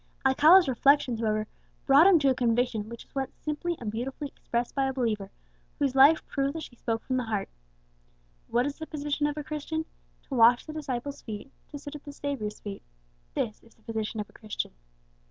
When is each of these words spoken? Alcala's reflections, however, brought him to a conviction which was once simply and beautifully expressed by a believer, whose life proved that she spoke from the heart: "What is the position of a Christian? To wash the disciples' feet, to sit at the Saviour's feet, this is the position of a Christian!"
Alcala's 0.25 0.67
reflections, 0.67 1.19
however, 1.19 1.45
brought 1.85 2.07
him 2.07 2.17
to 2.17 2.29
a 2.29 2.33
conviction 2.33 2.89
which 2.89 3.05
was 3.05 3.13
once 3.13 3.35
simply 3.37 3.75
and 3.79 3.91
beautifully 3.91 4.29
expressed 4.29 4.73
by 4.73 4.87
a 4.87 4.93
believer, 4.93 5.29
whose 5.77 5.93
life 5.93 6.25
proved 6.25 6.55
that 6.55 6.63
she 6.63 6.75
spoke 6.75 7.03
from 7.03 7.17
the 7.17 7.25
heart: 7.25 7.49
"What 8.47 8.65
is 8.65 8.79
the 8.79 8.87
position 8.87 9.27
of 9.27 9.37
a 9.37 9.43
Christian? 9.43 9.85
To 10.23 10.33
wash 10.33 10.65
the 10.65 10.73
disciples' 10.73 11.21
feet, 11.21 11.51
to 11.69 11.77
sit 11.77 11.93
at 11.93 12.03
the 12.03 12.13
Saviour's 12.13 12.59
feet, 12.59 12.81
this 13.35 13.61
is 13.61 13.75
the 13.75 13.83
position 13.83 14.19
of 14.19 14.27
a 14.27 14.33
Christian!" 14.33 14.71